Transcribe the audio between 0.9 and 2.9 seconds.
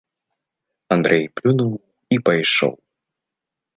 Андрэй плюнуў і пайшоў.